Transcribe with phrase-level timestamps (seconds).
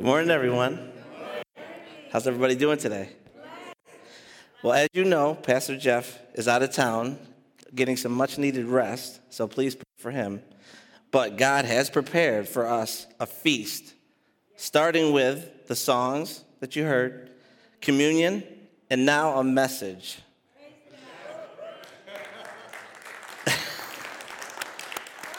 [0.00, 0.92] Good morning, everyone.
[2.10, 3.10] How's everybody doing today?
[4.62, 7.18] Well, as you know, Pastor Jeff is out of town
[7.74, 10.40] getting some much needed rest, so please pray for him.
[11.10, 13.92] But God has prepared for us a feast,
[14.56, 17.32] starting with the songs that you heard,
[17.82, 18.42] communion,
[18.88, 20.20] and now a message.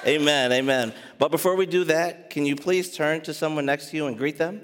[0.06, 0.94] Amen, amen.
[1.18, 4.18] But before we do that, can you please turn to someone next to you and
[4.18, 4.62] greet them?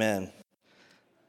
[0.00, 0.32] Amen.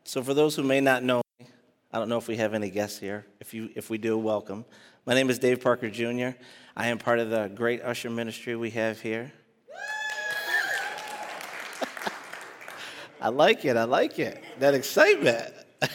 [0.05, 1.47] So, for those who may not know me,
[1.91, 3.25] I don't know if we have any guests here.
[3.41, 4.63] If, you, if we do, welcome.
[5.05, 6.37] My name is Dave Parker Jr.
[6.77, 9.33] I am part of the great usher ministry we have here.
[13.21, 13.75] I like it.
[13.75, 14.41] I like it.
[14.59, 15.53] That excitement.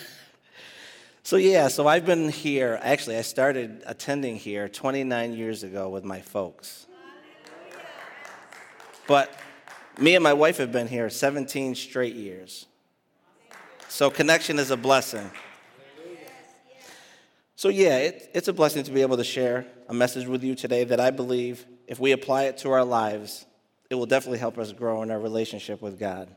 [1.23, 2.79] so, yeah, so I've been here.
[2.83, 6.85] Actually, I started attending here 29 years ago with my folks.
[9.07, 9.35] But
[9.99, 12.67] me and my wife have been here 17 straight years.
[13.89, 15.31] So connection is a blessing.
[17.59, 20.55] So, yeah, it, it's a blessing to be able to share a message with you
[20.55, 23.47] today that I believe if we apply it to our lives,
[23.89, 26.29] it will definitely help us grow in our relationship with God.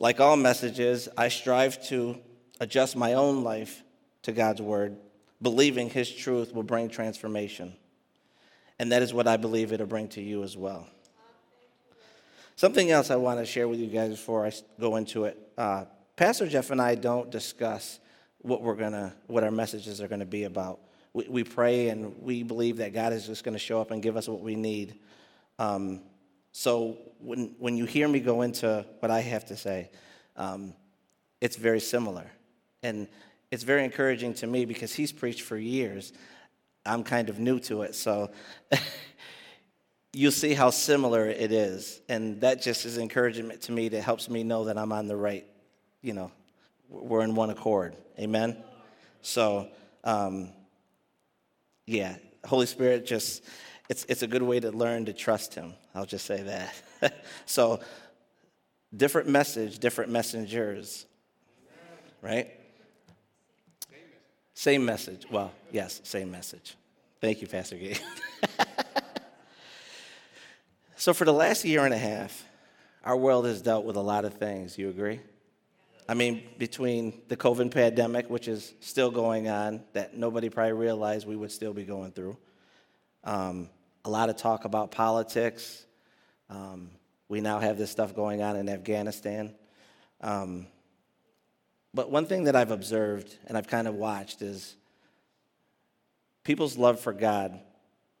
[0.00, 2.18] Like all messages, I strive to
[2.58, 3.84] adjust my own life
[4.22, 4.96] to God's word,
[5.40, 7.72] believing His truth will bring transformation.
[8.80, 10.88] And that is what I believe it'll bring to you as well.
[12.58, 15.38] Something else I want to share with you guys before I go into it.
[15.58, 15.84] Uh,
[16.16, 18.00] Pastor Jeff and I don't discuss
[18.38, 20.80] what we're gonna, what our messages are gonna be about.
[21.12, 24.16] We, we pray and we believe that God is just gonna show up and give
[24.16, 24.98] us what we need.
[25.58, 26.00] Um,
[26.50, 29.90] so when when you hear me go into what I have to say,
[30.34, 30.72] um,
[31.42, 32.30] it's very similar,
[32.82, 33.06] and
[33.50, 36.14] it's very encouraging to me because he's preached for years.
[36.86, 38.30] I'm kind of new to it, so.
[40.16, 42.00] you'll see how similar it is.
[42.08, 45.16] And that just is encouragement to me that helps me know that I'm on the
[45.16, 45.46] right,
[46.00, 46.32] you know,
[46.88, 47.94] we're in one accord.
[48.18, 48.56] Amen?
[49.20, 49.68] So,
[50.04, 50.48] um,
[51.84, 52.16] yeah,
[52.46, 53.44] Holy Spirit just,
[53.90, 55.74] it's, it's a good way to learn to trust Him.
[55.94, 57.14] I'll just say that.
[57.46, 57.80] so,
[58.96, 61.04] different message, different messengers,
[62.22, 62.50] right?
[64.54, 65.26] Same message.
[65.30, 66.74] Well, yes, same message.
[67.20, 67.96] Thank you, Pastor Gabe.
[70.98, 72.42] So, for the last year and a half,
[73.04, 74.78] our world has dealt with a lot of things.
[74.78, 75.20] You agree?
[76.08, 81.26] I mean, between the COVID pandemic, which is still going on, that nobody probably realized
[81.26, 82.38] we would still be going through,
[83.24, 83.68] um,
[84.06, 85.84] a lot of talk about politics.
[86.48, 86.90] Um,
[87.28, 89.54] we now have this stuff going on in Afghanistan.
[90.22, 90.66] Um,
[91.92, 94.76] but one thing that I've observed and I've kind of watched is
[96.42, 97.60] people's love for God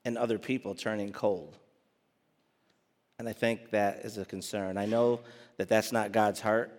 [0.04, 1.56] and other people turning cold.
[3.18, 4.76] And I think that is a concern.
[4.76, 5.20] I know
[5.56, 6.70] that that's not God's heart.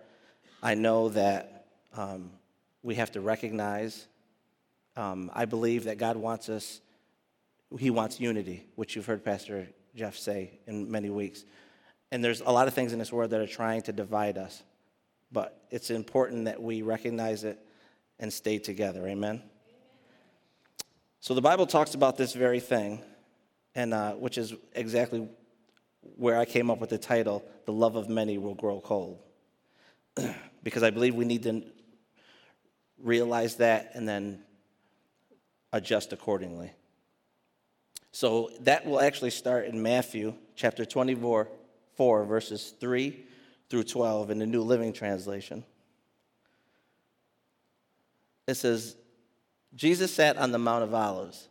[0.62, 1.66] I know that
[1.96, 2.30] um,
[2.82, 4.06] we have to recognize.
[4.96, 6.80] Um, I believe that God wants us,
[7.78, 11.44] He wants unity, which you've heard Pastor Jeff say in many weeks.
[12.12, 14.62] And there's a lot of things in this world that are trying to divide us.
[15.30, 17.58] But it's important that we recognize it
[18.18, 19.06] and stay together.
[19.06, 19.42] Amen?
[21.20, 23.02] So the Bible talks about this very thing,
[23.74, 25.28] and uh, which is exactly
[26.16, 29.18] where I came up with the title, The Love of Many Will Grow Cold.
[30.62, 31.62] because I believe we need to
[33.02, 34.40] realize that and then
[35.72, 36.72] adjust accordingly.
[38.12, 41.48] So that will actually start in Matthew chapter 24,
[41.94, 43.24] 4, verses 3
[43.68, 45.64] through 12 in the New Living Translation.
[48.46, 48.96] It says,
[49.74, 51.48] Jesus sat on the Mount of Olives.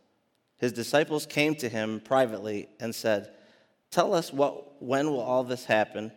[0.56, 3.30] His disciples came to him privately and said,
[3.90, 6.12] Tell us what, when will all this happen?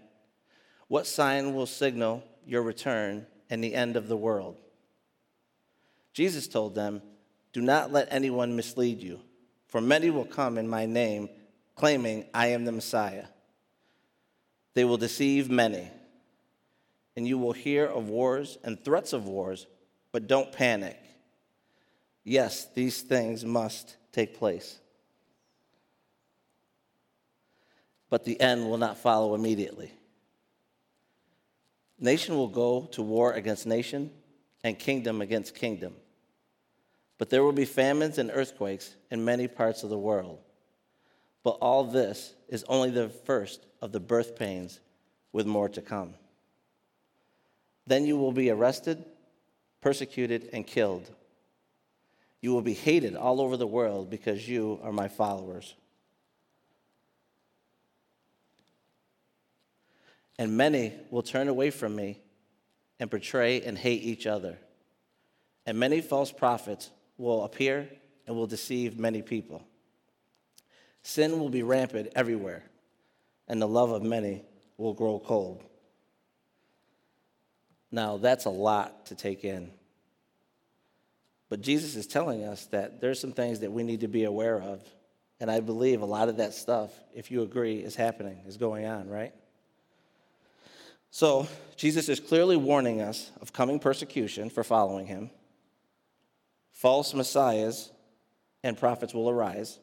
[0.88, 4.58] What sign will signal your return and the end of the world?
[6.14, 7.02] Jesus told them,
[7.54, 9.22] Do not let anyone mislead you,
[9.68, 11.30] for many will come in my name,
[11.76, 13.28] claiming, I am the Messiah.
[14.74, 15.90] They will deceive many,
[17.16, 19.68] and you will hear of wars and threats of wars,
[20.12, 21.00] but don't panic.
[22.24, 24.80] Yes, these things must take place
[28.12, 29.90] but the end will not follow immediately.
[31.98, 34.12] Nation will go to war against nation,
[34.64, 35.96] and kingdom against kingdom.
[37.18, 40.40] But there will be famines and earthquakes in many parts of the world.
[41.42, 44.80] But all this is only the first of the birth pains,
[45.32, 46.14] with more to come.
[47.88, 49.06] Then you will be arrested,
[49.80, 51.10] persecuted, and killed.
[52.42, 55.76] You will be hated all over the world because you are my followers.
[60.42, 62.20] And many will turn away from me
[63.00, 64.58] and betray and hate each other.
[65.68, 67.88] And many false prophets will appear
[68.26, 69.62] and will deceive many people.
[71.04, 72.64] Sin will be rampant everywhere,
[73.48, 74.42] and the love of many
[74.78, 75.64] will grow cold.
[77.92, 79.70] Now, that's a lot to take in.
[81.50, 84.60] But Jesus is telling us that there's some things that we need to be aware
[84.60, 84.84] of.
[85.40, 88.88] And I believe a lot of that stuff, if you agree, is happening, is going
[88.88, 89.34] on, right?
[91.14, 95.30] So, Jesus is clearly warning us of coming persecution for following him.
[96.72, 97.92] False messiahs
[98.64, 99.78] and prophets will arise.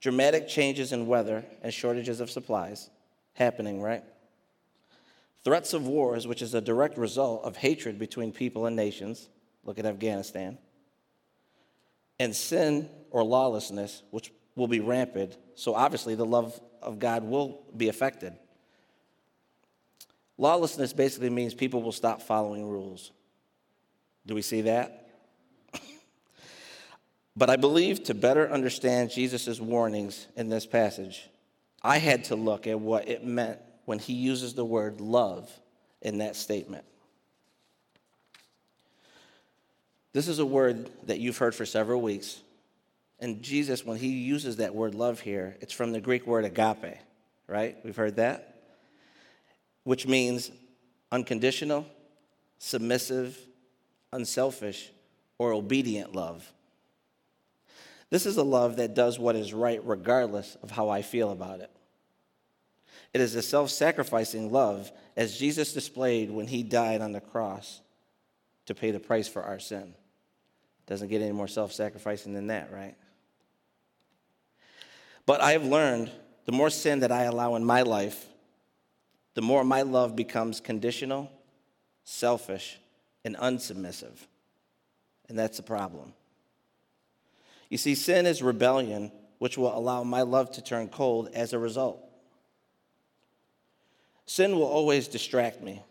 [0.00, 2.90] Dramatic changes in weather and shortages of supplies
[3.32, 4.04] happening, right?
[5.42, 9.28] Threats of wars, which is a direct result of hatred between people and nations.
[9.64, 10.58] Look at Afghanistan.
[12.20, 15.36] And sin or lawlessness, which will be rampant.
[15.56, 18.34] So obviously, the love of God will be affected.
[20.36, 23.12] Lawlessness basically means people will stop following rules.
[24.26, 25.08] Do we see that?
[27.36, 31.28] but I believe to better understand Jesus' warnings in this passage,
[31.82, 35.50] I had to look at what it meant when he uses the word love
[36.00, 36.84] in that statement.
[40.12, 42.40] This is a word that you've heard for several weeks.
[43.18, 46.98] And Jesus, when he uses that word love here, it's from the Greek word agape,
[47.46, 47.76] right?
[47.84, 48.53] We've heard that?
[49.84, 50.50] Which means
[51.12, 51.86] unconditional,
[52.58, 53.38] submissive,
[54.12, 54.90] unselfish,
[55.38, 56.52] or obedient love.
[58.10, 61.60] This is a love that does what is right regardless of how I feel about
[61.60, 61.70] it.
[63.12, 67.80] It is a self sacrificing love as Jesus displayed when he died on the cross
[68.66, 69.94] to pay the price for our sin.
[70.86, 72.96] Doesn't get any more self sacrificing than that, right?
[75.26, 76.10] But I have learned
[76.44, 78.26] the more sin that I allow in my life,
[79.34, 81.30] the more my love becomes conditional,
[82.04, 82.78] selfish,
[83.24, 84.26] and unsubmissive.
[85.28, 86.12] And that's a problem.
[87.68, 91.58] You see, sin is rebellion, which will allow my love to turn cold as a
[91.58, 92.00] result.
[94.26, 95.82] Sin will always distract me.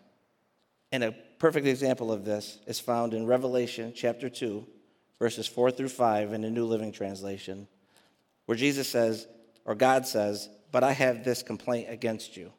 [0.91, 4.65] And a perfect example of this is found in Revelation chapter 2,
[5.19, 7.67] verses 4 through 5 in the New Living Translation,
[8.45, 9.27] where Jesus says,
[9.65, 12.53] or God says, But I have this complaint against you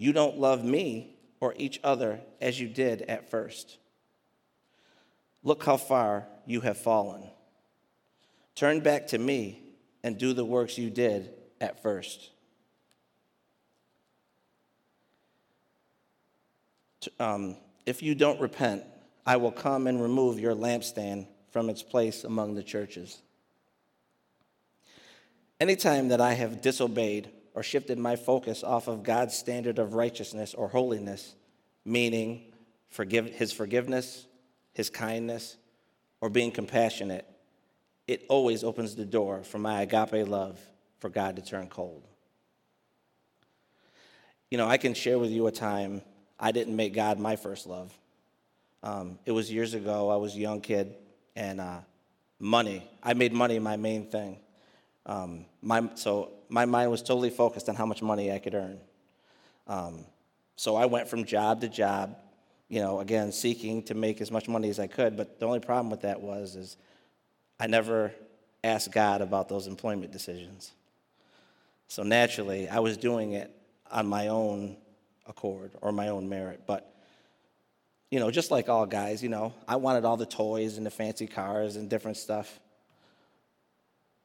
[0.00, 3.76] you don't love me or each other as you did at first.
[5.42, 7.22] Look how far you have fallen.
[8.54, 9.62] Turn back to me
[10.02, 12.30] and do the works you did at first.
[17.18, 18.84] Um, if you don't repent,
[19.26, 23.20] I will come and remove your lampstand from its place among the churches.
[25.60, 30.54] Anytime that I have disobeyed or shifted my focus off of God's standard of righteousness
[30.54, 31.34] or holiness,
[31.84, 32.42] meaning
[32.88, 34.26] forgive, his forgiveness,
[34.72, 35.56] his kindness,
[36.20, 37.26] or being compassionate,
[38.06, 40.58] it always opens the door for my agape love
[40.98, 42.06] for God to turn cold.
[44.50, 46.02] You know, I can share with you a time
[46.38, 47.96] I didn't make God my first love.
[48.82, 50.96] Um, it was years ago, I was a young kid,
[51.36, 51.78] and uh,
[52.38, 54.38] money, I made money my main thing.
[55.06, 58.78] Um, my, so my mind was totally focused on how much money I could earn.
[59.66, 60.04] Um,
[60.56, 62.16] so I went from job to job,
[62.68, 65.16] you know, again, seeking to make as much money as I could.
[65.16, 66.76] But the only problem with that was is
[67.58, 68.12] I never
[68.62, 70.72] asked God about those employment decisions.
[71.88, 73.50] So naturally, I was doing it
[73.90, 74.76] on my own
[75.26, 76.62] accord or my own merit.
[76.66, 76.94] But,
[78.10, 80.90] you know, just like all guys, you know, I wanted all the toys and the
[80.90, 82.60] fancy cars and different stuff.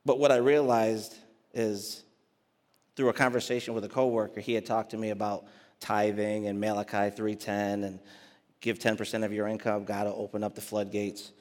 [0.05, 1.15] But what I realized
[1.53, 2.03] is
[2.95, 5.45] through a conversation with a coworker, he had talked to me about
[5.79, 7.99] tithing and Malachi 3:10 and
[8.61, 11.31] give 10% of your income, God will open up the floodgates.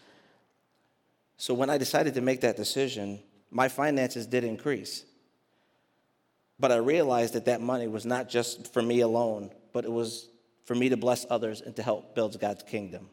[1.37, 5.05] So when I decided to make that decision, my finances did increase.
[6.59, 10.29] But I realized that that money was not just for me alone, but it was
[10.65, 13.09] for me to bless others and to help build God's kingdom.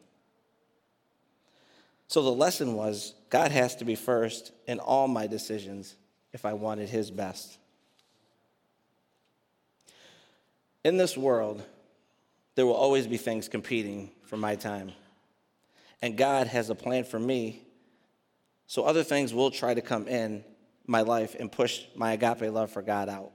[2.06, 5.96] So the lesson was God has to be first in all my decisions
[6.32, 7.58] if I wanted His best.
[10.84, 11.62] In this world,
[12.54, 14.92] there will always be things competing for my time.
[16.00, 17.62] And God has a plan for me,
[18.66, 20.44] so other things will try to come in
[20.86, 23.30] my life and push my agape love for God out.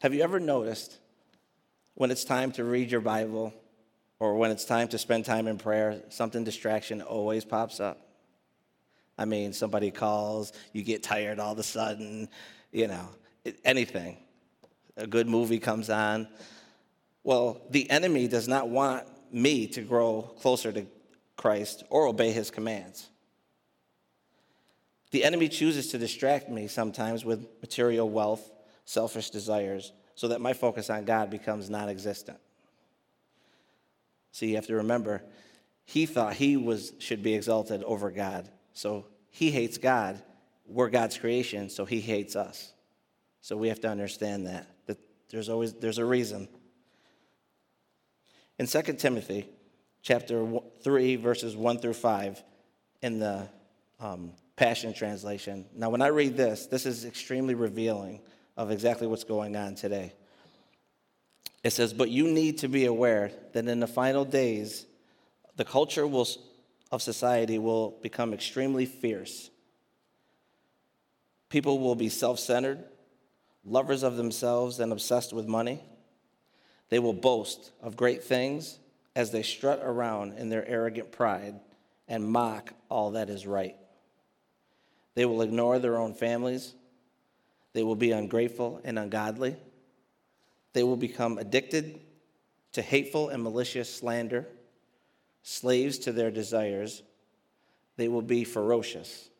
[0.00, 0.98] Have you ever noticed
[1.94, 3.52] when it's time to read your Bible
[4.18, 8.00] or when it's time to spend time in prayer, something distraction always pops up?
[9.18, 12.28] I mean, somebody calls, you get tired all of a sudden,
[12.72, 13.08] you know,
[13.64, 14.16] anything.
[14.96, 16.28] A good movie comes on.
[17.22, 20.86] Well, the enemy does not want me to grow closer to
[21.36, 23.08] Christ or obey his commands.
[25.10, 28.50] The enemy chooses to distract me sometimes with material wealth,
[28.84, 32.38] selfish desires, so that my focus on God becomes non existent.
[34.32, 35.22] See, you have to remember,
[35.84, 38.48] he thought he was, should be exalted over God.
[38.72, 40.20] So he hates God.
[40.66, 42.72] We're God's creation, so he hates us.
[43.44, 44.96] So we have to understand that, that
[45.28, 46.48] there's always there's a reason.
[48.58, 49.50] In 2 Timothy
[50.00, 50.48] chapter
[50.82, 52.42] 3, verses 1 through 5,
[53.02, 53.46] in the
[54.00, 55.66] um, Passion Translation.
[55.76, 58.22] Now, when I read this, this is extremely revealing
[58.56, 60.14] of exactly what's going on today.
[61.62, 64.86] It says, But you need to be aware that in the final days,
[65.56, 66.26] the culture will,
[66.90, 69.50] of society will become extremely fierce.
[71.50, 72.82] People will be self centered,
[73.64, 75.82] lovers of themselves, and obsessed with money.
[76.90, 78.78] They will boast of great things
[79.16, 81.60] as they strut around in their arrogant pride
[82.08, 83.76] and mock all that is right.
[85.14, 86.74] They will ignore their own families.
[87.72, 89.56] They will be ungrateful and ungodly.
[90.72, 92.00] They will become addicted
[92.72, 94.46] to hateful and malicious slander,
[95.42, 97.02] slaves to their desires.
[97.96, 99.30] They will be ferocious,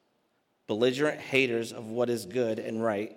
[0.69, 3.17] belligerent haters of what is good and right.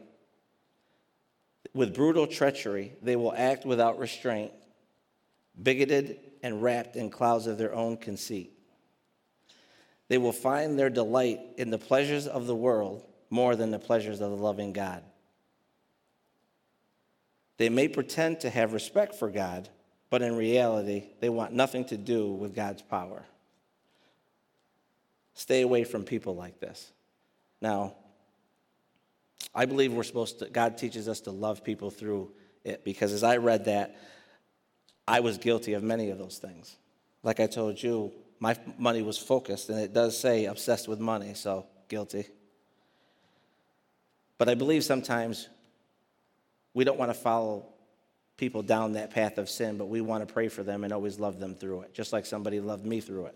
[1.78, 4.52] With brutal treachery, they will act without restraint,
[5.62, 8.52] bigoted and wrapped in clouds of their own conceit.
[10.08, 14.22] They will find their delight in the pleasures of the world more than the pleasures
[14.22, 15.04] of the loving God.
[17.58, 19.70] They may pretend to have respect for God,
[20.10, 23.24] but in reality, they want nothing to do with God's power.
[25.36, 26.92] Stay away from people like this.
[27.62, 27.94] Now,
[29.54, 32.32] I believe we're supposed to, God teaches us to love people through
[32.64, 33.96] it because as I read that,
[35.08, 36.76] I was guilty of many of those things.
[37.24, 41.34] Like I told you, my money was focused, and it does say obsessed with money,
[41.34, 42.28] so guilty.
[44.38, 45.50] But I believe sometimes
[46.74, 47.66] we don't want to follow
[48.38, 51.20] people down that path of sin, but we want to pray for them and always
[51.20, 53.36] love them through it, just like somebody loved me through it.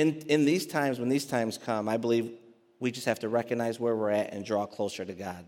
[0.00, 2.32] In, in these times, when these times come, I believe
[2.78, 5.44] we just have to recognize where we're at and draw closer to God.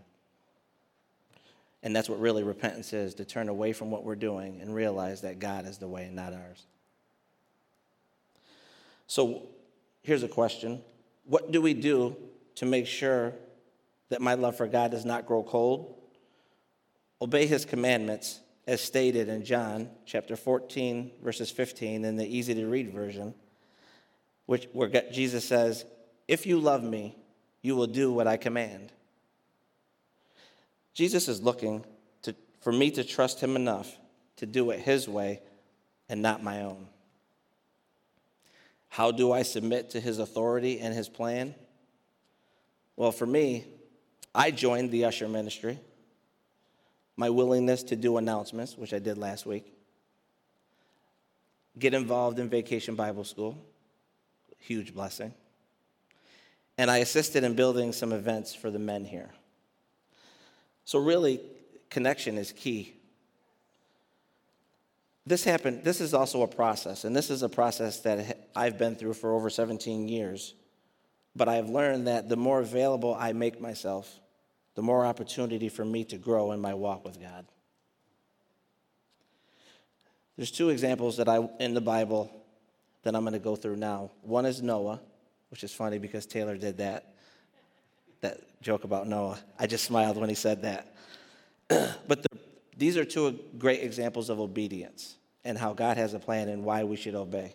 [1.81, 5.21] And that's what really repentance is to turn away from what we're doing and realize
[5.21, 6.67] that God is the way and not ours.
[9.07, 9.41] So
[10.03, 10.83] here's a question
[11.25, 12.15] What do we do
[12.57, 13.33] to make sure
[14.09, 15.95] that my love for God does not grow cold?
[17.19, 22.67] Obey his commandments as stated in John chapter 14, verses 15, in the easy to
[22.67, 23.33] read version,
[24.45, 25.85] which, where Jesus says,
[26.27, 27.15] If you love me,
[27.61, 28.91] you will do what I command.
[30.93, 31.85] Jesus is looking
[32.23, 33.97] to, for me to trust him enough
[34.37, 35.41] to do it his way
[36.09, 36.87] and not my own.
[38.89, 41.55] How do I submit to his authority and his plan?
[42.95, 43.65] Well, for me,
[44.35, 45.79] I joined the usher ministry.
[47.15, 49.73] My willingness to do announcements, which I did last week.
[51.79, 53.57] Get involved in vacation Bible school,
[54.63, 55.33] huge blessing.
[56.77, 59.29] And I assisted in building some events for the men here.
[60.85, 61.39] So, really,
[61.89, 62.93] connection is key.
[65.25, 68.95] This happened, this is also a process, and this is a process that I've been
[68.95, 70.53] through for over 17 years.
[71.35, 74.19] But I've learned that the more available I make myself,
[74.75, 77.45] the more opportunity for me to grow in my walk with God.
[80.35, 82.42] There's two examples that I in the Bible
[83.03, 84.11] that I'm going to go through now.
[84.21, 84.99] One is Noah,
[85.49, 87.13] which is funny because Taylor did that
[88.23, 89.37] that joke about Noah.
[89.59, 90.95] I just smiled when he said that.
[92.07, 92.39] but the,
[92.77, 96.85] these are two great examples of obedience and how God has a plan and why
[96.85, 97.53] we should obey.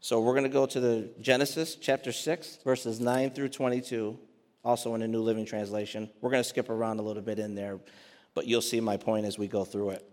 [0.00, 4.18] So we're going to go to the Genesis chapter 6, verses 9 through 22,
[4.64, 6.10] also in the New Living Translation.
[6.20, 7.78] We're going to skip around a little bit in there,
[8.34, 10.10] but you'll see my point as we go through it.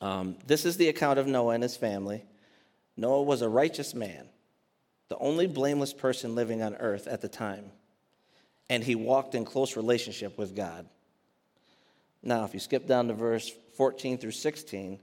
[0.00, 2.24] Um, this is the account of Noah and his family.
[2.96, 4.28] Noah was a righteous man,
[5.08, 7.72] the only blameless person living on earth at the time
[8.72, 10.86] and he walked in close relationship with God.
[12.22, 14.98] Now, if you skip down to verse 14 through 16,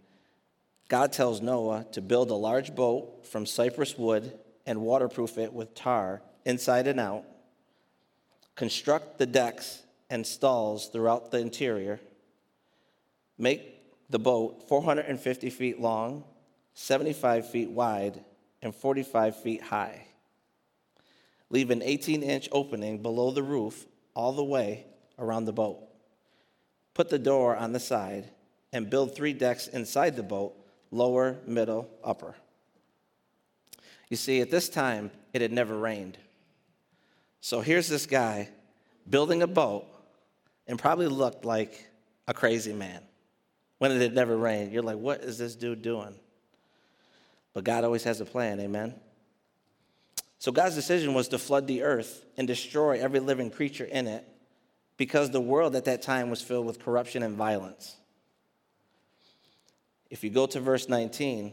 [0.88, 5.76] God tells Noah to build a large boat from cypress wood and waterproof it with
[5.76, 7.26] tar inside and out,
[8.56, 12.00] construct the decks and stalls throughout the interior,
[13.38, 16.24] make the boat 450 feet long,
[16.82, 18.24] 75 feet wide,
[18.62, 20.08] and 45 feet high.
[21.50, 24.86] Leave an 18 inch opening below the roof all the way
[25.20, 25.78] around the boat.
[26.94, 28.30] Put the door on the side
[28.72, 30.56] and build three decks inside the boat
[30.90, 32.34] lower, middle, upper.
[34.08, 36.18] You see, at this time, it had never rained.
[37.42, 38.50] So here's this guy
[39.08, 39.86] building a boat
[40.66, 41.90] and probably looked like
[42.26, 43.02] a crazy man
[43.80, 44.72] when it had never rained.
[44.72, 46.16] You're like, what is this dude doing?
[47.60, 48.96] But God always has a plan, amen?
[50.38, 54.26] So God's decision was to flood the earth and destroy every living creature in it
[54.96, 57.98] because the world at that time was filled with corruption and violence.
[60.10, 61.52] If you go to verse 19,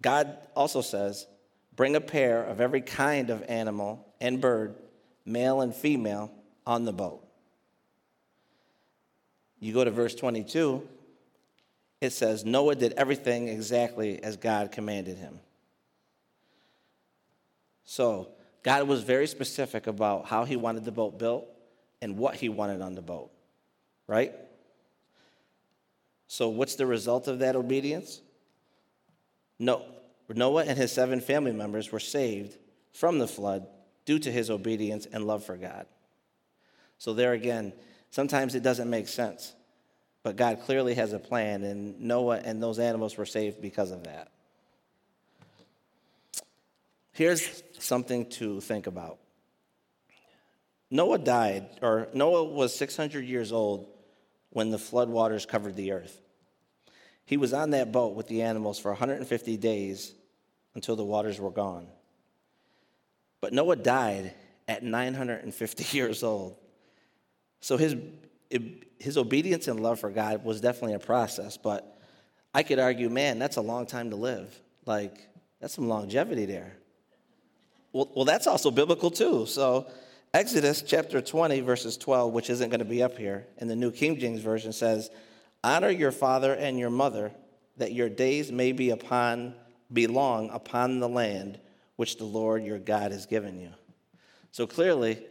[0.00, 1.26] God also says,
[1.76, 4.74] Bring a pair of every kind of animal and bird,
[5.26, 6.32] male and female,
[6.66, 7.22] on the boat.
[9.60, 10.88] You go to verse 22,
[12.00, 15.40] it says, Noah did everything exactly as God commanded him.
[17.84, 18.28] So,
[18.62, 21.46] God was very specific about how he wanted the boat built
[22.02, 23.30] and what he wanted on the boat,
[24.06, 24.32] right?
[26.26, 28.20] So, what's the result of that obedience?
[29.58, 29.82] No,
[30.28, 32.58] Noah and his seven family members were saved
[32.92, 33.66] from the flood
[34.04, 35.86] due to his obedience and love for God.
[36.98, 37.72] So, there again,
[38.10, 39.54] sometimes it doesn't make sense,
[40.22, 44.04] but God clearly has a plan, and Noah and those animals were saved because of
[44.04, 44.30] that.
[47.12, 49.18] Here's something to think about
[50.90, 53.88] Noah died, or Noah was 600 years old
[54.50, 56.20] when the flood waters covered the earth.
[57.24, 60.14] He was on that boat with the animals for 150 days
[60.74, 61.86] until the waters were gone.
[63.40, 64.34] But Noah died
[64.66, 66.56] at 950 years old.
[67.60, 67.96] So his,
[68.98, 71.98] his obedience and love for God was definitely a process, but
[72.54, 74.58] I could argue, man, that's a long time to live.
[74.86, 75.28] Like,
[75.60, 76.72] that's some longevity there.
[77.92, 79.46] Well, well that's also biblical too.
[79.46, 79.86] So,
[80.34, 83.90] Exodus chapter 20, verses 12, which isn't going to be up here, in the New
[83.90, 85.10] King James Version says,
[85.64, 87.32] Honor your father and your mother,
[87.78, 89.54] that your days may be upon,
[89.92, 91.58] be long upon the land
[91.96, 93.70] which the Lord your God has given you.
[94.52, 95.26] So clearly,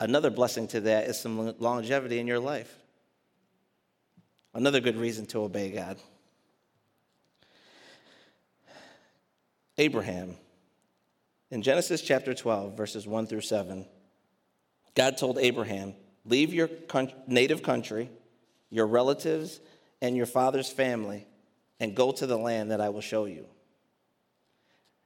[0.00, 2.74] another blessing to that is some longevity in your life.
[4.54, 5.98] Another good reason to obey God.
[9.78, 10.36] Abraham
[11.50, 13.86] in Genesis chapter 12, verses 1 through 7,
[14.94, 16.68] God told Abraham, Leave your
[17.28, 18.10] native country,
[18.68, 19.60] your relatives,
[20.02, 21.24] and your father's family,
[21.78, 23.46] and go to the land that I will show you.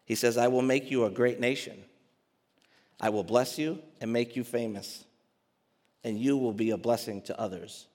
[0.07, 1.85] He says, I will make you a great nation.
[3.01, 5.05] I will bless you and make you famous,
[6.05, 7.87] and you will be a blessing to others.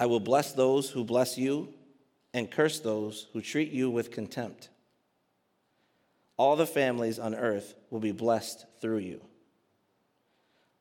[0.00, 1.72] I will bless those who bless you,
[2.34, 4.68] and curse those who treat you with contempt
[6.42, 9.20] all the families on earth will be blessed through you.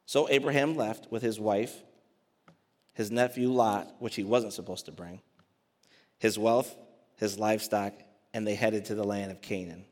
[0.08, 1.84] So Abraham left with his wife,
[2.94, 5.22] his nephew Lot, which he wasn't supposed to bring,
[6.18, 6.76] his wealth,
[7.18, 7.94] his livestock,
[8.34, 9.86] and they headed to the land of Canaan.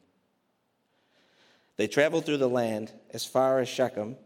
[1.79, 4.17] They traveled through the land as far as Shechem,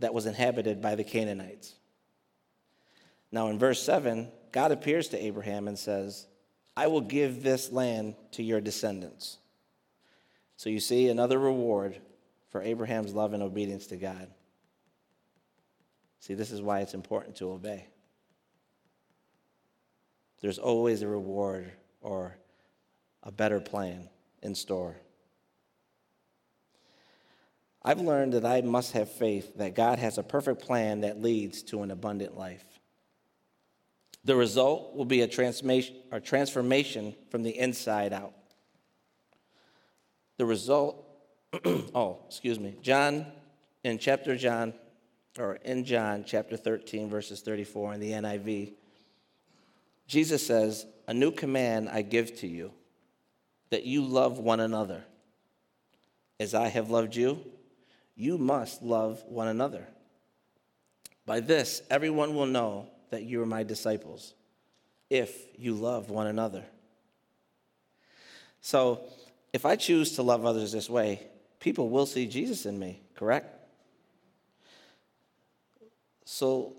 [0.00, 1.74] that was inhabited by the Canaanites.
[3.32, 6.26] Now, in verse 7, God appears to Abraham and says,
[6.76, 9.38] I will give this land to your descendants.
[10.58, 11.98] So you see another reward
[12.50, 14.28] for Abraham's love and obedience to God.
[16.20, 17.86] See, this is why it's important to obey.
[20.42, 22.36] There's always a reward or
[23.22, 24.10] a better plan
[24.42, 24.96] in store.
[27.86, 31.62] I've learned that I must have faith that God has a perfect plan that leads
[31.64, 32.64] to an abundant life.
[34.24, 38.32] The result will be a transformation, a transformation from the inside out.
[40.36, 41.06] The result,
[41.64, 43.24] oh, excuse me, John,
[43.84, 44.74] in chapter John,
[45.38, 48.72] or in John chapter 13, verses 34 in the NIV,
[50.08, 52.72] Jesus says, A new command I give to you,
[53.70, 55.04] that you love one another.
[56.40, 57.44] As I have loved you,
[58.16, 59.86] you must love one another.
[61.26, 64.34] By this, everyone will know that you are my disciples,
[65.10, 66.64] if you love one another.
[68.60, 69.00] So,
[69.52, 71.20] if I choose to love others this way,
[71.60, 73.56] people will see Jesus in me, correct?
[76.26, 76.74] So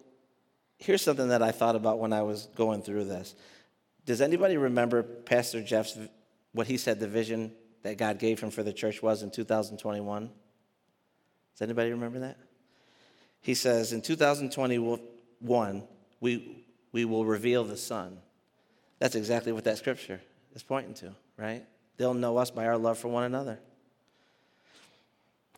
[0.78, 3.34] here's something that I thought about when I was going through this.
[4.06, 5.98] Does anybody remember Pastor Jeff's
[6.52, 7.52] what he said the vision
[7.84, 10.30] that God gave him for the church was in 2021?
[11.58, 12.38] Does anybody remember that?
[13.42, 15.84] He says in 2021
[16.20, 18.20] we we will reveal the Son.
[19.00, 20.22] That's exactly what that scripture
[20.54, 21.66] is pointing to, right?
[21.98, 23.60] They'll know us by our love for one another.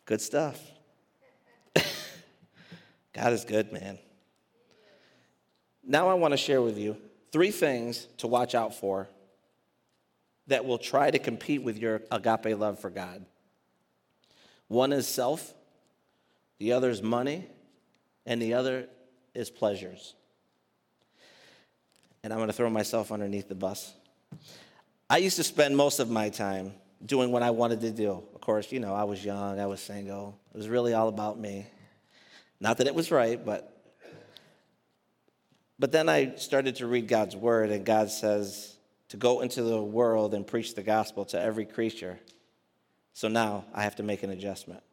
[0.05, 0.59] Good stuff.
[3.13, 3.99] God is good, man.
[5.83, 6.95] Now I want to share with you
[7.33, 9.09] three things to watch out for
[10.47, 13.25] that will try to compete with your agape love for God.
[14.67, 15.53] One is self,
[16.59, 17.47] the other is money,
[18.25, 18.87] and the other
[19.33, 20.15] is pleasures.
[22.23, 23.93] And I'm going to throw myself underneath the bus.
[25.09, 28.23] I used to spend most of my time doing what I wanted to do.
[28.35, 30.37] Of course, you know, I was young, I was single.
[30.53, 31.65] It was really all about me.
[32.59, 33.75] Not that it was right, but
[35.79, 38.75] but then I started to read God's word and God says
[39.07, 42.19] to go into the world and preach the gospel to every creature.
[43.13, 44.83] So now I have to make an adjustment.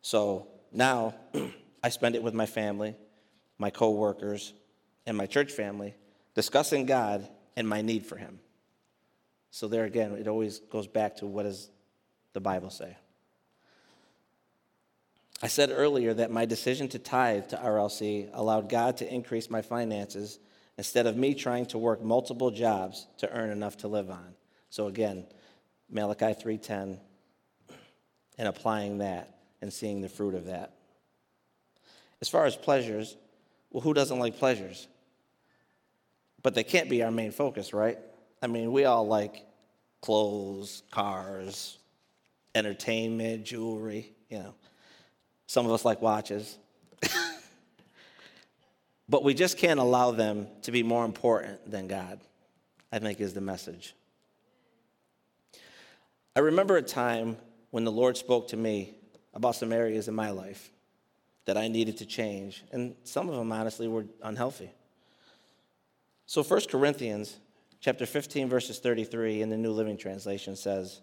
[0.00, 1.14] So now
[1.82, 2.94] I spend it with my family,
[3.58, 4.52] my coworkers,
[5.06, 5.94] and my church family
[6.34, 8.38] discussing God and my need for him.
[9.50, 11.70] So there again, it always goes back to what does
[12.32, 12.96] the Bible say?
[15.42, 19.62] I said earlier that my decision to tithe to RLC allowed God to increase my
[19.62, 20.38] finances
[20.76, 24.34] instead of me trying to work multiple jobs to earn enough to live on.
[24.68, 25.26] So again,
[25.88, 27.00] Malachi 3:10
[28.38, 30.74] and applying that and seeing the fruit of that.
[32.20, 33.16] As far as pleasures,
[33.70, 34.88] well who doesn't like pleasures?
[36.42, 37.98] But they can't be our main focus, right?
[38.42, 39.44] I mean, we all like
[40.00, 41.78] clothes, cars,
[42.54, 44.54] entertainment, jewelry, you know.
[45.46, 46.56] Some of us like watches.
[49.08, 52.20] but we just can't allow them to be more important than God,
[52.92, 53.94] I think is the message.
[56.36, 57.36] I remember a time
[57.70, 58.94] when the Lord spoke to me
[59.34, 60.70] about some areas in my life
[61.44, 64.70] that I needed to change, and some of them honestly were unhealthy.
[66.26, 67.38] So 1 Corinthians
[67.80, 71.00] chapter 15 verses 33 in the New Living Translation says,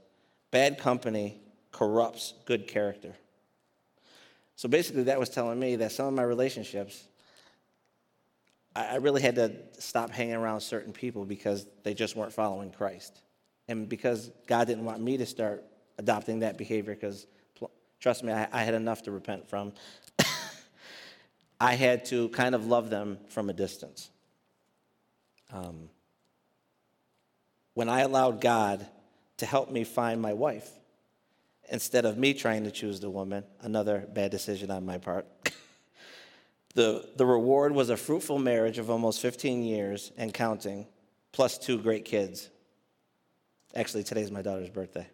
[0.52, 3.16] "Bad company corrupts good character."
[4.56, 7.08] So basically, that was telling me that some of my relationships,
[8.76, 13.22] I really had to stop hanging around certain people because they just weren't following Christ.
[13.68, 15.66] And because God didn't want me to start
[15.98, 17.28] adopting that behavior, because
[18.00, 19.74] trust me, I, I had enough to repent from,
[21.60, 24.10] I had to kind of love them from a distance.
[25.52, 25.90] Um,
[27.74, 28.86] when I allowed God
[29.38, 30.70] to help me find my wife,
[31.70, 35.28] instead of me trying to choose the woman, another bad decision on my part.
[36.76, 40.88] the, the reward was a fruitful marriage of almost 15 years and counting,
[41.32, 42.50] plus two great kids.
[43.76, 45.08] Actually, today's my daughter's birthday.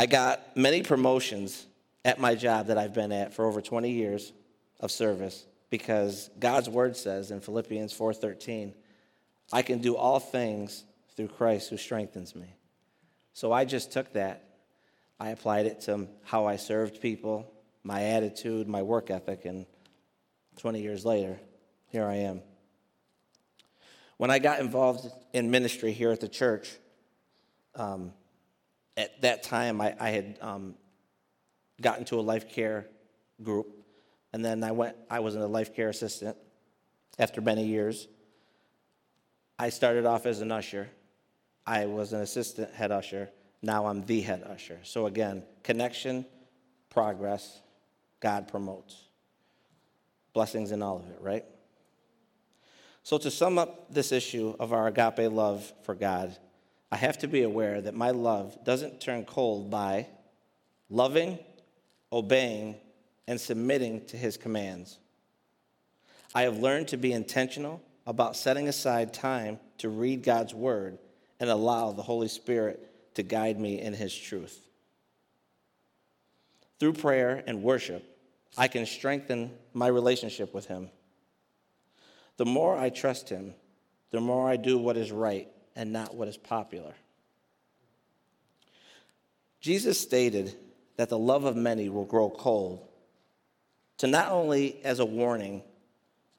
[0.00, 1.66] I got many promotions
[2.06, 4.32] at my job that I've been at for over 20 years
[4.80, 8.72] of service because God's word says in Philippians 4:13,
[9.52, 10.84] I can do all things
[11.14, 12.56] through Christ who strengthens me.
[13.34, 14.42] So I just took that.
[15.20, 17.52] I applied it to how I served people,
[17.84, 19.66] my attitude, my work ethic, and
[20.56, 21.38] 20 years later,
[21.88, 22.40] here I am.
[24.16, 26.70] When I got involved in ministry here at the church,
[27.74, 28.14] um,
[29.00, 30.74] at that time I, I had um,
[31.80, 32.86] gotten to a life care
[33.42, 33.66] group,
[34.32, 34.96] and then I went.
[35.08, 36.36] I was in a life care assistant.
[37.18, 38.08] After many years,
[39.58, 40.88] I started off as an usher,
[41.66, 43.30] I was an assistant head usher.
[43.62, 44.78] Now I'm the head usher.
[44.84, 46.24] So again, connection,
[46.88, 47.60] progress,
[48.20, 49.04] God promotes.
[50.32, 51.44] Blessings in all of it, right?
[53.02, 56.36] So, to sum up this issue of our agape love for God,
[56.92, 60.08] I have to be aware that my love doesn't turn cold by
[60.88, 61.38] loving,
[62.12, 62.76] obeying,
[63.26, 64.98] and submitting to his commands.
[66.34, 70.98] I have learned to be intentional about setting aside time to read God's word
[71.38, 74.60] and allow the Holy Spirit to guide me in His truth.
[76.78, 78.04] Through prayer and worship,
[78.56, 80.90] I can strengthen my relationship with Him.
[82.36, 83.54] The more I trust Him,
[84.10, 85.48] the more I do what is right
[85.80, 86.92] and not what is popular.
[89.62, 90.54] Jesus stated
[90.96, 92.86] that the love of many will grow cold,
[93.96, 95.62] to not only as a warning,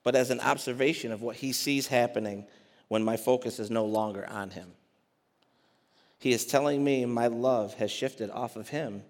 [0.04, 2.46] but as an observation of what he sees happening
[2.88, 4.74] when my focus is no longer on him.
[6.20, 9.02] He is telling me my love has shifted off of him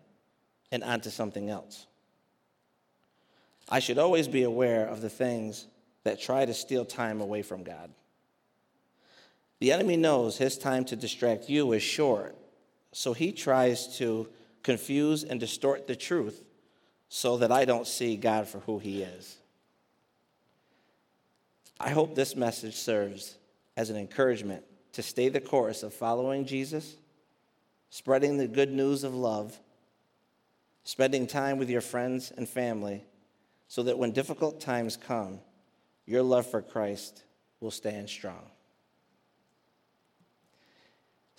[0.72, 1.88] and onto something else.
[3.68, 5.68] I should always be aware of the things
[6.06, 7.92] that try to steal time away from God.
[9.62, 12.36] The enemy knows his time to distract you is short,
[12.94, 14.28] so he tries to
[14.64, 16.44] confuse and distort the truth
[17.10, 19.38] so that I don't see God for who he is.
[21.80, 23.38] I hope this message serves
[23.78, 26.96] as an encouragement to stay the course of following Jesus,
[27.92, 29.60] spreading the good news of love,
[30.84, 33.04] spending time with your friends and family,
[33.68, 35.40] so that when difficult times come,
[36.08, 37.26] your love for Christ
[37.60, 38.50] will stand strong.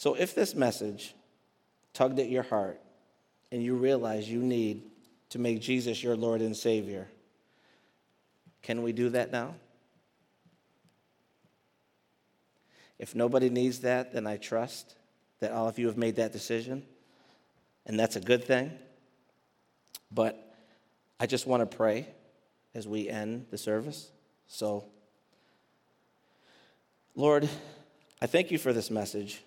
[0.03, 1.15] So, if this message
[1.95, 2.81] tugged at your heart
[3.53, 4.83] and you realize you need
[5.29, 7.07] to make Jesus your Lord and Savior,
[8.63, 9.55] can we do that now?
[12.99, 14.97] If nobody needs that, then I trust
[15.39, 16.83] that all of you have made that decision,
[17.87, 18.73] and that's a good thing.
[20.11, 20.53] But
[21.21, 22.09] I just want to pray
[22.75, 24.11] as we end the service.
[24.49, 24.85] So,
[27.15, 27.49] Lord,
[28.21, 29.45] I thank you for this message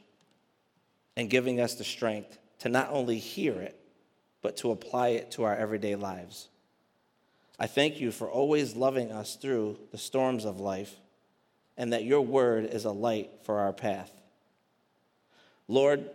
[1.16, 3.80] and giving us the strength to not only hear it,
[4.42, 6.50] but to apply it to our everyday lives.
[7.60, 10.94] I thank you for always loving us through the storms of life
[11.78, 14.12] and that your word is a light for our path.
[15.68, 16.10] Lord,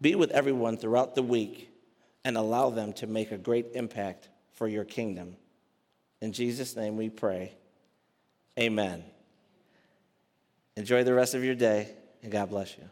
[0.00, 1.70] be with everyone throughout the week
[2.24, 5.36] and allow them to make a great impact for your kingdom.
[6.20, 7.52] In Jesus' name we pray.
[8.58, 9.04] Amen.
[10.76, 11.88] Enjoy the rest of your day,
[12.22, 12.84] and God bless you.